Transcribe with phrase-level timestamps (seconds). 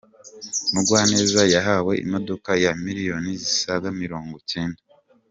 [0.73, 4.81] mugwaneza yahawe imodoka ya Miliyoni zisaga mirongo icyenda